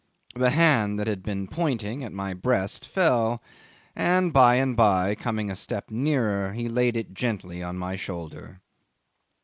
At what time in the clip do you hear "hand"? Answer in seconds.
0.49-0.97